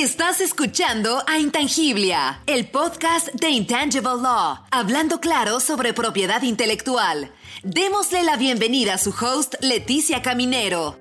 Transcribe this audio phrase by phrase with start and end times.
[0.00, 7.30] Estás escuchando a Intangiblia, el podcast de Intangible Law, hablando claro sobre propiedad intelectual.
[7.64, 10.98] Démosle la bienvenida a su host, Leticia Caminero.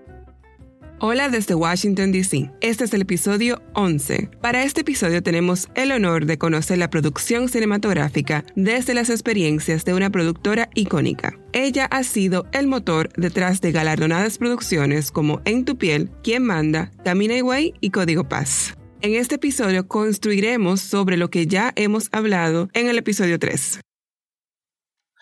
[1.00, 2.52] Hola desde Washington, D.C.
[2.60, 4.32] Este es el episodio 11.
[4.42, 9.94] Para este episodio tenemos el honor de conocer la producción cinematográfica desde las experiencias de
[9.94, 11.40] una productora icónica.
[11.54, 16.92] Ella ha sido el motor detrás de galardonadas producciones como En tu piel, Quien manda,
[17.06, 18.76] Camina Way y Código Paz.
[19.02, 23.80] En este episodio construiremos sobre lo que ya hemos hablado en el episodio 3.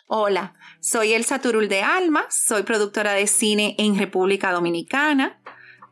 [0.08, 5.40] Hola, soy Elsa Turul de Alma, soy productora de cine en República Dominicana.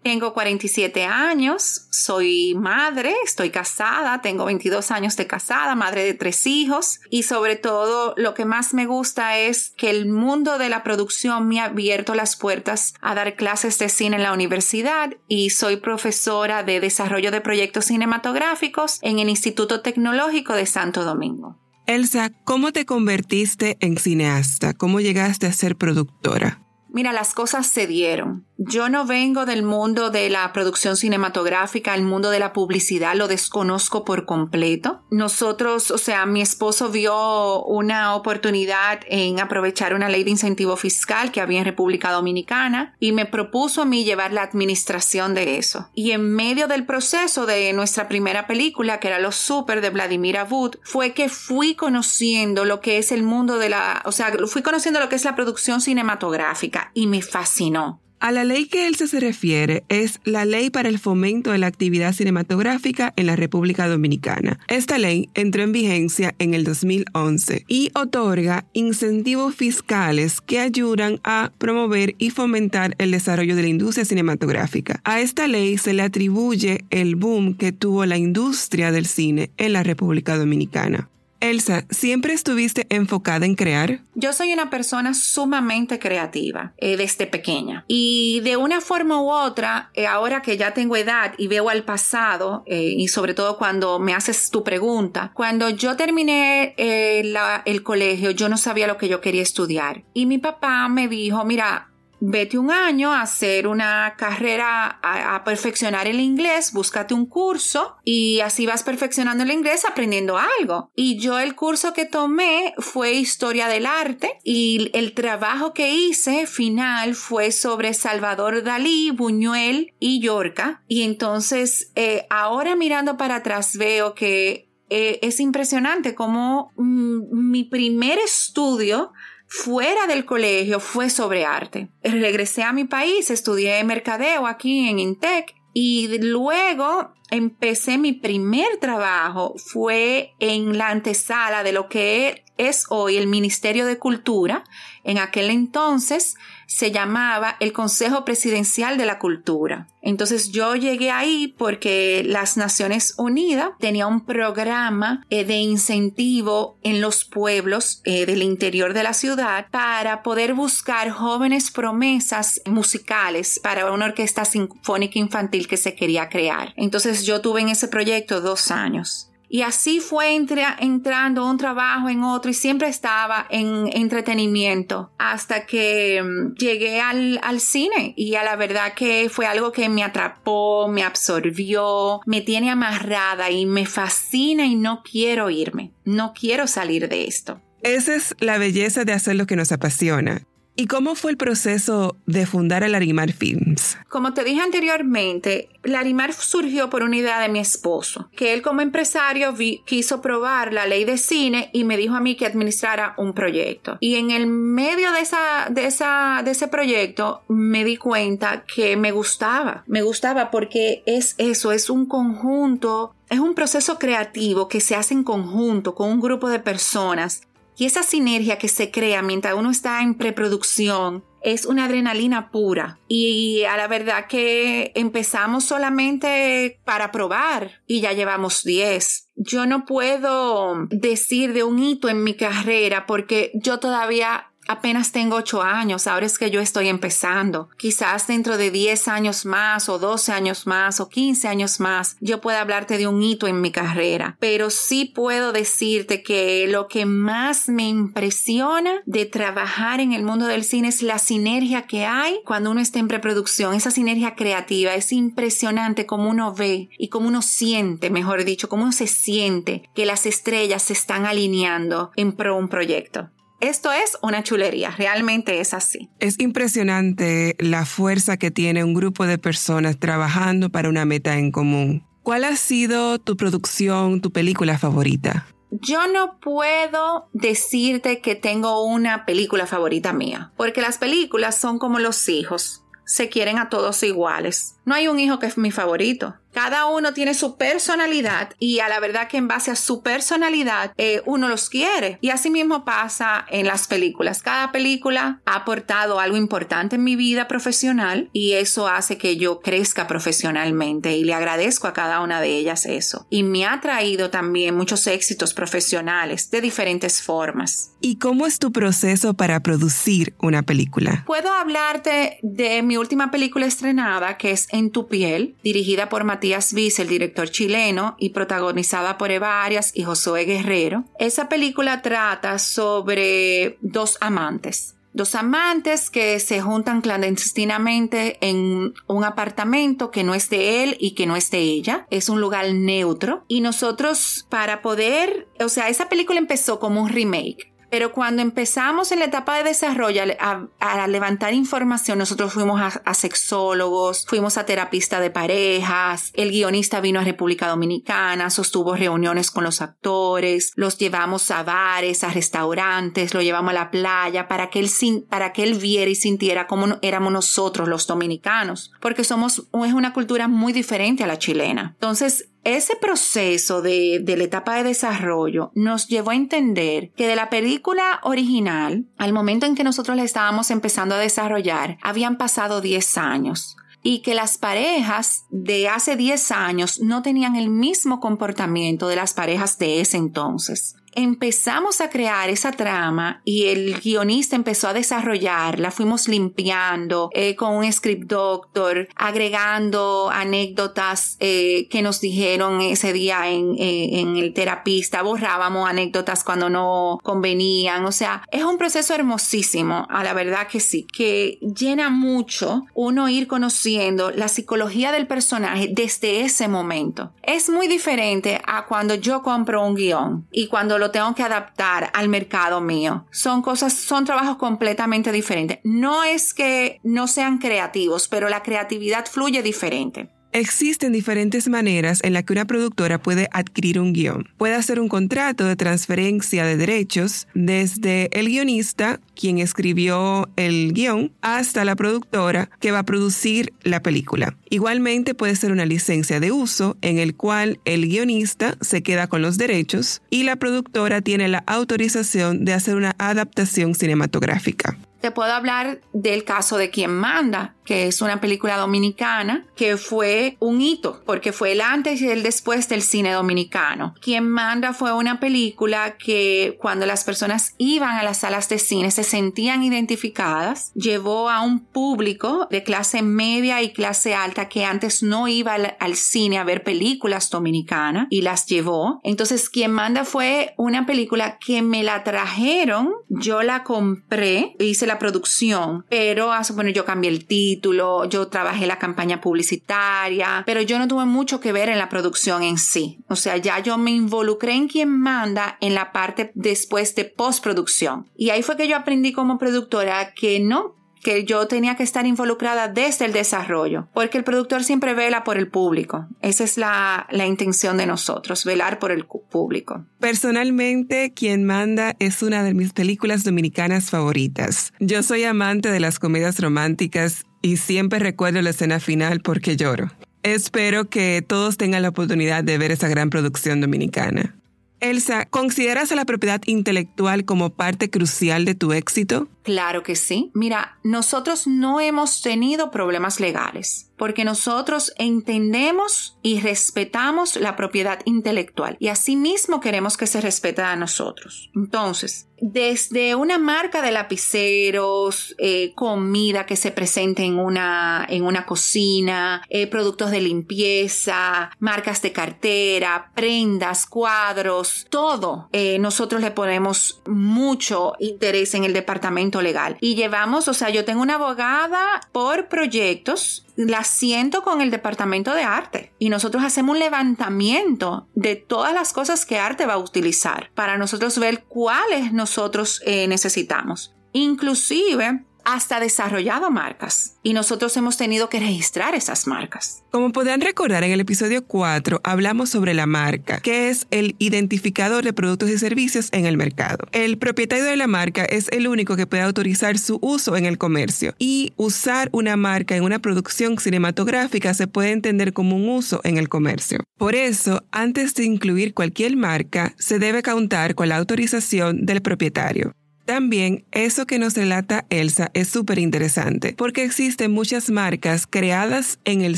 [0.05, 6.45] Tengo 47 años, soy madre, estoy casada, tengo 22 años de casada, madre de tres
[6.45, 10.83] hijos y sobre todo lo que más me gusta es que el mundo de la
[10.83, 15.49] producción me ha abierto las puertas a dar clases de cine en la universidad y
[15.49, 21.57] soy profesora de desarrollo de proyectos cinematográficos en el Instituto Tecnológico de Santo Domingo.
[21.87, 24.75] Elsa, ¿cómo te convertiste en cineasta?
[24.75, 26.64] ¿Cómo llegaste a ser productora?
[26.95, 28.45] Mira, las cosas se dieron.
[28.57, 33.27] Yo no vengo del mundo de la producción cinematográfica, el mundo de la publicidad, lo
[33.27, 35.03] desconozco por completo.
[35.11, 41.33] Nosotros, o sea, mi esposo vio una oportunidad en aprovechar una ley de incentivo fiscal
[41.33, 45.89] que había en República Dominicana y me propuso a mí llevar la administración de eso.
[45.95, 50.37] Y en medio del proceso de nuestra primera película, que era Los Super de Vladimir
[50.37, 54.61] Abud, fue que fui conociendo lo que es el mundo de la, o sea, fui
[54.61, 58.01] conociendo lo que es la producción cinematográfica y me fascinó.
[58.25, 61.67] A la ley que él se refiere es la Ley para el Fomento de la
[61.67, 64.57] Actividad Cinematográfica en la República Dominicana.
[64.67, 71.51] Esta ley entró en vigencia en el 2011 y otorga incentivos fiscales que ayudan a
[71.59, 75.01] promover y fomentar el desarrollo de la industria cinematográfica.
[75.03, 79.73] A esta ley se le atribuye el boom que tuvo la industria del cine en
[79.73, 81.09] la República Dominicana.
[81.49, 83.99] Elsa, ¿siempre estuviste enfocada en crear?
[84.15, 89.89] Yo soy una persona sumamente creativa eh, desde pequeña y de una forma u otra,
[89.93, 93.99] eh, ahora que ya tengo edad y veo al pasado eh, y sobre todo cuando
[93.99, 99.21] me haces tu pregunta, cuando yo terminé el colegio yo no sabía lo que yo
[99.21, 101.89] quería estudiar y mi papá me dijo, mira,
[102.19, 108.39] Vete un año a hacer una carrera, a, perfeccionar el inglés, búscate un curso y
[108.39, 110.91] así vas perfeccionando el inglés aprendiendo algo.
[110.95, 116.47] Y yo el curso que tomé fue historia del arte y el trabajo que hice
[116.47, 120.83] final fue sobre Salvador Dalí, Buñuel y Yorca.
[120.87, 127.63] Y entonces eh, ahora mirando para atrás veo que eh, es impresionante como mm, mi
[127.63, 129.11] primer estudio
[129.47, 131.89] fuera del colegio fue sobre arte.
[132.03, 139.55] Regresé a mi país, estudié mercadeo aquí en Intec y luego empecé mi primer trabajo
[139.57, 144.63] fue en la antesala de lo que es hoy el Ministerio de Cultura.
[145.03, 146.35] En aquel entonces
[146.67, 149.87] se llamaba el Consejo Presidencial de la Cultura.
[150.01, 157.01] Entonces yo llegué ahí porque las Naciones Unidas tenía un programa eh, de incentivo en
[157.01, 163.91] los pueblos eh, del interior de la ciudad para poder buscar jóvenes promesas musicales para
[163.91, 166.73] una orquesta sinfónica infantil que se quería crear.
[166.77, 169.29] Entonces yo tuve en ese proyecto dos años.
[169.49, 176.21] Y así fue entrando un trabajo en otro y siempre estaba en entretenimiento hasta que
[176.23, 180.87] mm, llegué al, al, cine y a la verdad que fue algo que me atrapó,
[180.87, 187.07] me absorbió, me tiene amarrada y me fascina y no quiero irme, no quiero salir
[187.07, 187.61] de esto.
[187.81, 190.41] Esa es la belleza de hacer lo que nos apasiona.
[190.77, 193.97] ¿Y cómo fue el proceso de fundar el Larimar Films?
[194.09, 198.81] Como te dije anteriormente, Larimar surgió por una idea de mi esposo, que él como
[198.81, 199.53] empresario
[199.85, 203.97] quiso probar la ley de cine y me dijo a mí que administrara un proyecto.
[204.01, 208.97] Y en el medio de, esa, de, esa, de ese proyecto me di cuenta que
[208.97, 214.79] me gustaba, me gustaba porque es eso, es un conjunto es un proceso creativo que
[214.79, 217.41] se hace en conjunto con un grupo de personas
[217.77, 222.99] y esa sinergia que se crea mientras uno está en preproducción es una adrenalina pura.
[223.07, 229.29] Y a la verdad que empezamos solamente para probar y ya llevamos 10.
[229.35, 235.35] Yo no puedo decir de un hito en mi carrera porque yo todavía apenas tengo
[235.35, 237.69] ocho años, ahora es que yo estoy empezando.
[237.77, 242.41] Quizás dentro de 10 años más o 12 años más o 15 años más, yo
[242.41, 247.05] pueda hablarte de un hito en mi carrera, pero sí puedo decirte que lo que
[247.05, 252.39] más me impresiona de trabajar en el mundo del cine es la sinergia que hay
[252.45, 257.27] cuando uno está en preproducción, esa sinergia creativa, es impresionante como uno ve y como
[257.27, 262.33] uno siente, mejor dicho, cómo uno se siente que las estrellas se están alineando en
[262.33, 263.29] pro un proyecto.
[263.65, 266.11] Esto es una chulería, realmente es así.
[266.19, 271.51] Es impresionante la fuerza que tiene un grupo de personas trabajando para una meta en
[271.51, 272.05] común.
[272.21, 275.47] ¿Cuál ha sido tu producción, tu película favorita?
[275.71, 281.97] Yo no puedo decirte que tengo una película favorita mía, porque las películas son como
[281.97, 284.74] los hijos, se quieren a todos iguales.
[284.85, 286.35] No hay un hijo que es mi favorito.
[286.55, 290.93] Cada uno tiene su personalidad y a la verdad que en base a su personalidad
[290.97, 292.17] eh, uno los quiere.
[292.21, 294.41] Y así mismo pasa en las películas.
[294.41, 299.59] Cada película ha aportado algo importante en mi vida profesional y eso hace que yo
[299.59, 303.27] crezca profesionalmente y le agradezco a cada una de ellas eso.
[303.29, 307.91] Y me ha traído también muchos éxitos profesionales de diferentes formas.
[307.99, 311.23] ¿Y cómo es tu proceso para producir una película?
[311.27, 316.73] Puedo hablarte de mi última película estrenada que es En tu piel, dirigida por Matías
[316.73, 321.05] Viz, el director chileno, y protagonizada por Eva Arias y Josué Guerrero.
[321.17, 324.95] Esa película trata sobre dos amantes.
[325.13, 331.11] Dos amantes que se juntan clandestinamente en un apartamento que no es de él y
[331.11, 332.05] que no es de ella.
[332.09, 333.45] Es un lugar neutro.
[333.47, 339.13] Y nosotros para poder, o sea, esa película empezó como un remake pero cuando empezamos
[339.13, 345.21] en la etapa de desarrollo a, levantar información, nosotros fuimos a, sexólogos, fuimos a terapista
[345.21, 351.49] de parejas, el guionista vino a República Dominicana, sostuvo reuniones con los actores, los llevamos
[351.51, 354.89] a bares, a restaurantes, lo llevamos a la playa para que él,
[355.29, 360.11] para que él viera y sintiera cómo éramos nosotros los dominicanos, porque somos, es una
[360.11, 361.91] cultura muy diferente a la chilena.
[361.93, 367.49] Entonces, ese proceso de, la etapa de desarrollo nos llevó a entender que de la
[367.49, 373.17] película original, al momento en que nosotros la estábamos empezando a desarrollar, habían pasado 10
[373.17, 379.15] años y que las parejas de hace 10 años no tenían el mismo comportamiento de
[379.15, 384.93] las parejas de ese entonces empezamos a crear esa trama y el guionista empezó a
[384.93, 393.13] desarrollarla, fuimos limpiando eh, con un script doctor, agregando anécdotas eh, que nos dijeron ese
[393.13, 398.77] día en, eh, en el terapista, borrábamos anécdotas cuando no convenían, o sea, es un
[398.77, 405.11] proceso hermosísimo, a la verdad que sí, que llena mucho uno ir conociendo la psicología
[405.11, 407.31] del personaje desde ese momento.
[407.41, 412.11] Es muy diferente a cuando yo compro un guion y cuando lo tengo que adaptar
[412.13, 413.25] al mercado mío.
[413.31, 415.79] Son cosas, son trabajos completamente diferentes.
[415.83, 420.29] No es que no sean creativos, pero la creatividad fluye diferente.
[420.55, 424.47] Existen diferentes maneras en las que una productora puede adquirir un guion.
[424.57, 431.33] Puede hacer un contrato de transferencia de derechos desde el guionista, quien escribió el guion,
[431.41, 434.55] hasta la productora que va a producir la película.
[434.69, 439.41] Igualmente puede ser una licencia de uso en el cual el guionista se queda con
[439.41, 444.97] los derechos y la productora tiene la autorización de hacer una adaptación cinematográfica.
[445.19, 450.57] Te puedo hablar del caso de Quien Manda, que es una película dominicana que fue
[450.59, 454.15] un hito, porque fue el antes y el después del cine dominicano.
[454.21, 459.11] Quien Manda fue una película que cuando las personas iban a las salas de cine
[459.11, 465.23] se sentían identificadas, llevó a un público de clase media y clase alta que antes
[465.23, 469.19] no iba al, al cine a ver películas dominicanas y las llevó.
[469.23, 475.19] Entonces, Quien Manda fue una película que me la trajeron, yo la compré, hice la
[475.19, 480.97] producción, pero a suponer yo cambié el título, yo trabajé la campaña publicitaria, pero yo
[480.99, 483.19] no tuve mucho que ver en la producción en sí.
[483.27, 488.27] O sea, ya yo me involucré en quien manda en la parte después de postproducción.
[488.35, 492.27] Y ahí fue que yo aprendí como productora que no, que yo tenía que estar
[492.27, 496.27] involucrada desde el desarrollo, porque el productor siempre vela por el público.
[496.41, 500.05] Esa es la, la intención de nosotros, velar por el público.
[500.19, 504.93] Personalmente, Quien Manda es una de mis películas dominicanas favoritas.
[504.99, 510.11] Yo soy amante de las comedias románticas y siempre recuerdo la escena final porque lloro.
[510.43, 514.55] Espero que todos tengan la oportunidad de ver esa gran producción dominicana.
[514.99, 519.49] Elsa, ¿consideras a la propiedad intelectual como parte crucial de tu éxito?
[519.63, 520.51] Claro que sí.
[520.53, 524.11] Mira, nosotros no hemos tenido problemas legales.
[524.17, 530.95] Porque nosotros entendemos y respetamos la propiedad intelectual y asimismo queremos que se respete a
[530.95, 531.69] nosotros.
[531.75, 538.65] Entonces, desde una marca de lapiceros, eh, comida que se presente en una, en una
[538.65, 547.21] cocina, eh, productos de limpieza, marcas de cartera, prendas, cuadros, todo, eh, nosotros le ponemos
[547.25, 549.97] mucho interés en el departamento legal.
[549.99, 555.53] Y llevamos, o sea, yo tengo una abogada por proyectos, la siento con el departamento
[555.53, 559.97] de arte y nosotros hacemos un levantamiento de todas las cosas que arte va a
[559.97, 564.15] utilizar para nosotros ver cuáles nosotros eh, necesitamos.
[564.31, 570.03] Inclusive hasta desarrollado marcas y nosotros hemos tenido que registrar esas marcas.
[570.11, 575.23] Como podrán recordar, en el episodio 4 hablamos sobre la marca, que es el identificador
[575.23, 577.07] de productos y servicios en el mercado.
[577.11, 580.77] El propietario de la marca es el único que puede autorizar su uso en el
[580.77, 586.21] comercio y usar una marca en una producción cinematográfica se puede entender como un uso
[586.23, 586.99] en el comercio.
[587.17, 592.93] Por eso, antes de incluir cualquier marca, se debe contar con la autorización del propietario.
[593.25, 599.41] También eso que nos relata Elsa es súper interesante porque existen muchas marcas creadas en
[599.41, 599.57] el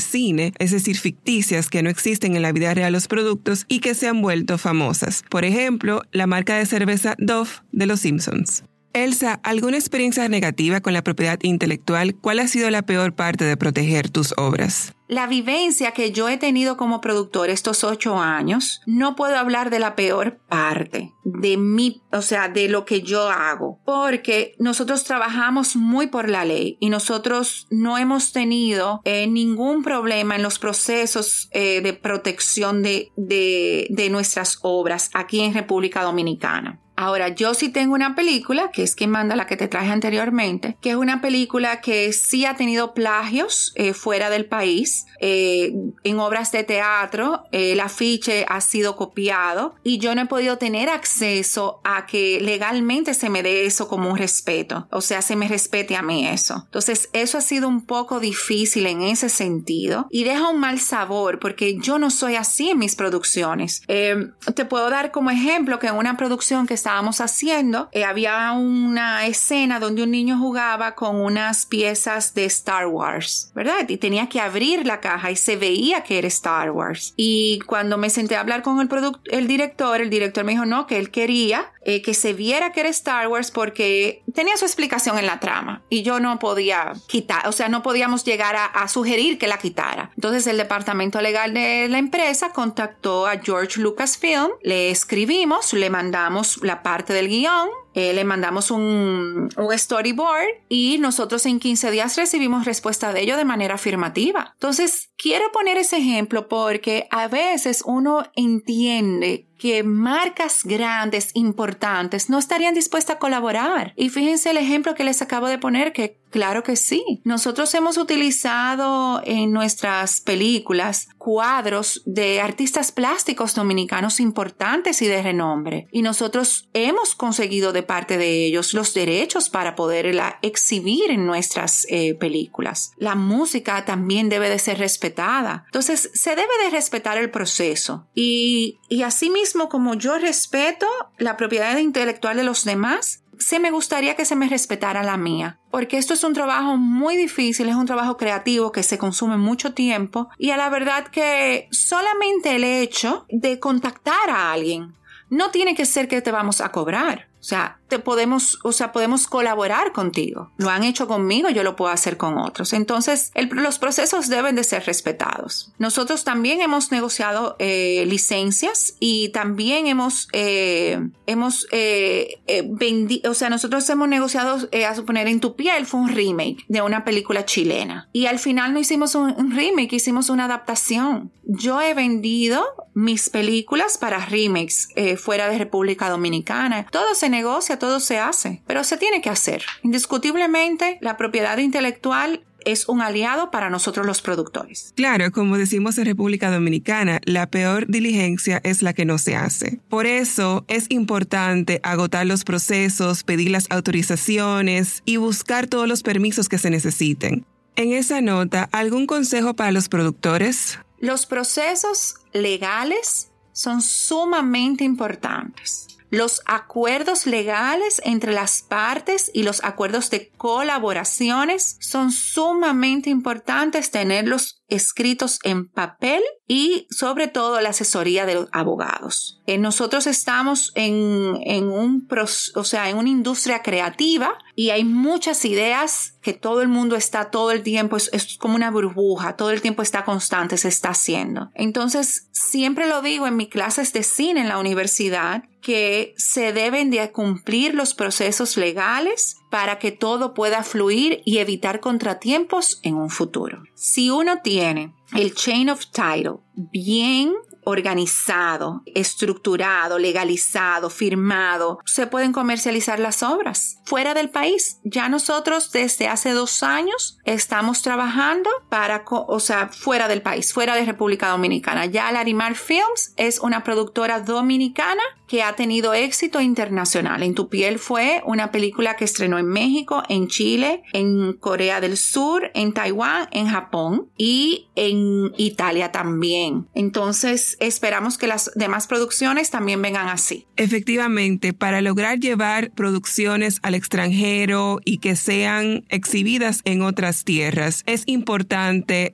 [0.00, 3.94] cine, es decir, ficticias que no existen en la vida real los productos y que
[3.94, 5.22] se han vuelto famosas.
[5.28, 8.64] Por ejemplo, la marca de cerveza Dove de Los Simpsons.
[9.04, 12.14] Elsa, ¿alguna experiencia negativa con la propiedad intelectual?
[12.14, 14.92] ¿Cuál ha sido la peor parte de proteger tus obras?
[15.08, 19.78] La vivencia que yo he tenido como productor estos ocho años, no puedo hablar de
[19.78, 25.76] la peor parte de mí, o sea, de lo que yo hago, porque nosotros trabajamos
[25.76, 31.48] muy por la ley y nosotros no hemos tenido eh, ningún problema en los procesos
[31.52, 36.80] eh, de protección de, de nuestras obras aquí en República Dominicana.
[37.00, 40.76] Ahora, yo sí tengo una película, que es quien manda la que te traje anteriormente,
[40.80, 46.18] que es una película que sí ha tenido plagios eh, fuera del país, eh, en
[46.18, 51.80] obras de teatro, el afiche ha sido copiado y yo no he podido tener acceso
[51.84, 55.94] a que legalmente se me dé eso como un respeto, o sea, se me respete
[55.94, 56.62] a mí eso.
[56.64, 61.38] Entonces, eso ha sido un poco difícil en ese sentido y deja un mal sabor
[61.38, 63.82] porque yo no soy así en mis producciones.
[63.86, 68.04] Eh, te puedo dar como ejemplo que en una producción que está estábamos haciendo, eh,
[68.04, 73.86] había una escena donde un niño jugaba con unas piezas de Star Wars, ¿verdad?
[73.86, 77.12] Y tenía que abrir la caja y se veía que era Star Wars.
[77.14, 78.88] Y cuando me senté a hablar con el,
[79.26, 82.80] el director, el director me dijo no, que él quería eh, que se viera que
[82.80, 87.46] era Star Wars porque tenía su explicación en la trama y yo no podía quitar,
[87.48, 90.10] o sea, no podíamos llegar a, a sugerir que la quitara.
[90.14, 96.62] Entonces el departamento legal de la empresa contactó a George Lucasfilm, le escribimos, le mandamos
[96.62, 102.16] la parte del guion eh, le mandamos un, un, storyboard y nosotros en 15 días
[102.16, 104.52] recibimos respuesta de ello de manera afirmativa.
[104.54, 112.38] Entonces, quiero poner ese ejemplo porque a veces uno entiende que marcas grandes, importantes, no
[112.38, 113.92] estarían dispuestas a colaborar.
[113.96, 117.20] Y fíjense el ejemplo que les acabo de poner, que claro que sí.
[117.24, 125.88] Nosotros hemos utilizado en nuestras películas cuadros de artistas plásticos dominicanos importantes y de renombre.
[125.90, 132.14] Y nosotros hemos conseguido parte de ellos los derechos para poderla exhibir en nuestras eh,
[132.14, 132.92] películas.
[132.96, 135.64] La música también debe de ser respetada.
[135.66, 138.06] Entonces, se debe de respetar el proceso.
[138.14, 140.86] Y, y asimismo, como yo respeto
[141.18, 145.58] la propiedad intelectual de los demás, se me gustaría que se me respetara la mía,
[145.70, 149.74] porque esto es un trabajo muy difícil, es un trabajo creativo que se consume mucho
[149.74, 154.94] tiempo y a la verdad que solamente el hecho de contactar a alguien
[155.30, 157.27] no tiene que ser que te vamos a cobrar.
[157.40, 160.52] O sea, podemos, o sea, podemos colaborar contigo.
[160.58, 162.72] Lo han hecho conmigo, yo lo puedo hacer con otros.
[162.72, 165.72] Entonces, los procesos deben de ser respetados.
[165.78, 172.40] Nosotros también hemos negociado eh, licencias y también hemos, eh, hemos eh,
[172.70, 176.82] vendido, o sea, nosotros hemos negociado, a suponer, en tu piel fue un remake de
[176.82, 178.08] una película chilena.
[178.12, 181.32] Y al final no hicimos un remake, hicimos una adaptación.
[181.44, 182.64] Yo he vendido
[182.98, 184.88] mis películas para remakes
[185.18, 186.86] fuera de República Dominicana.
[186.90, 189.62] Todo se negocia todo se hace, pero se tiene que hacer.
[189.82, 194.92] Indiscutiblemente, la propiedad intelectual es un aliado para nosotros los productores.
[194.96, 199.80] Claro, como decimos en República Dominicana, la peor diligencia es la que no se hace.
[199.88, 206.48] Por eso es importante agotar los procesos, pedir las autorizaciones y buscar todos los permisos
[206.48, 207.46] que se necesiten.
[207.76, 210.80] En esa nota, ¿algún consejo para los productores?
[211.00, 215.86] Los procesos legales son sumamente importantes.
[216.10, 224.57] Los acuerdos legales entre las partes y los acuerdos de colaboraciones son sumamente importantes tenerlos
[224.68, 229.40] escritos en papel y sobre todo la asesoría de los abogados.
[229.46, 232.08] Eh, nosotros estamos en, en, un,
[232.54, 237.30] o sea, en una industria creativa y hay muchas ideas que todo el mundo está
[237.30, 240.90] todo el tiempo, es, es como una burbuja, todo el tiempo está constante, se está
[240.90, 241.50] haciendo.
[241.54, 246.90] Entonces, siempre lo digo en mis clases de cine en la universidad, que se deben
[246.90, 253.10] de cumplir los procesos legales para que todo pueda fluir y evitar contratiempos en un
[253.10, 253.62] futuro.
[253.74, 262.98] Si uno tiene el chain of title bien organizado, estructurado, legalizado, firmado, se pueden comercializar
[262.98, 264.80] las obras fuera del país.
[264.84, 270.74] Ya nosotros desde hace dos años estamos trabajando para, o sea, fuera del país, fuera
[270.74, 271.86] de República Dominicana.
[271.86, 277.22] Ya Larimar Films es una productora dominicana que ha tenido éxito internacional.
[277.22, 281.98] En tu piel fue una película que estrenó en México, en Chile, en Corea del
[281.98, 286.66] Sur, en Taiwán, en Japón y en Italia también.
[286.74, 290.46] Entonces, esperamos que las demás producciones también vengan así.
[290.56, 298.04] Efectivamente, para lograr llevar producciones al extranjero y que sean exhibidas en otras tierras, es
[298.06, 298.57] importante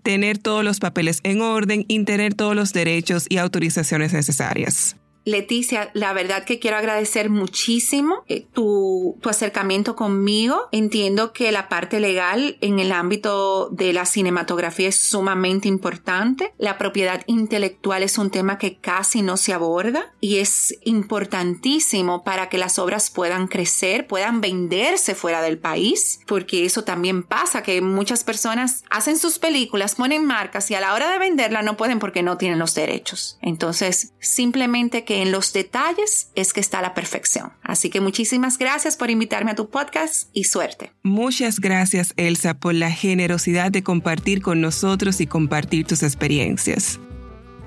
[0.02, 4.96] tener todos los papeles en orden y tener todos los derechos y autorizaciones necesarias.
[5.24, 10.68] Leticia, la verdad que quiero agradecer muchísimo eh, tu, tu, acercamiento conmigo.
[10.70, 16.52] Entiendo que la parte legal en el ámbito de la cinematografía es sumamente importante.
[16.58, 22.48] La propiedad intelectual es un tema que casi no se aborda y es importantísimo para
[22.48, 27.80] que las obras puedan crecer, puedan venderse fuera del país, porque eso también pasa, que
[27.80, 31.98] muchas personas hacen sus películas, ponen marcas y a la hora de venderla no pueden
[31.98, 33.38] porque no tienen los derechos.
[33.40, 37.52] Entonces, simplemente que en los detalles es que está la perfección.
[37.62, 40.92] Así que muchísimas gracias por invitarme a tu podcast y suerte.
[41.02, 46.98] Muchas gracias Elsa por la generosidad de compartir con nosotros y compartir tus experiencias.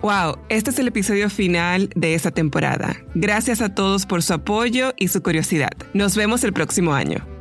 [0.01, 2.97] Wow, este es el episodio final de esta temporada.
[3.15, 5.71] Gracias a todos por su apoyo y su curiosidad.
[5.93, 7.36] Nos vemos el próximo año.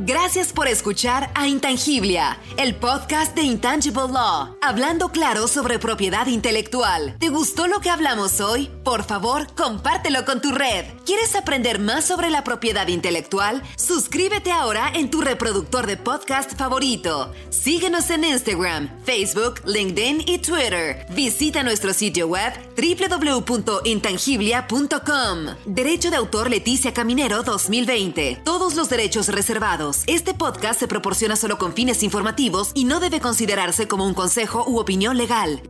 [0.00, 7.16] Gracias por escuchar a Intangiblia, el podcast de Intangible Law, hablando claro sobre propiedad intelectual.
[7.18, 8.70] ¿Te gustó lo que hablamos hoy?
[8.84, 10.84] Por favor, compártelo con tu red.
[11.04, 13.60] ¿Quieres aprender más sobre la propiedad intelectual?
[13.76, 17.32] Suscríbete ahora en tu reproductor de podcast favorito.
[17.50, 21.06] Síguenos en Instagram, Facebook, LinkedIn y Twitter.
[21.10, 25.56] Visita nuestro sitio web www.intangiblia.com.
[25.66, 28.42] Derecho de autor Leticia Caminero 2020.
[28.44, 29.87] Todos los derechos reservados.
[30.06, 34.64] Este podcast se proporciona solo con fines informativos y no debe considerarse como un consejo
[34.66, 35.62] u opinión legal.